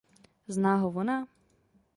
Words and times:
Zná 0.57 0.73
ho 0.85 0.89
vona? 0.97 1.19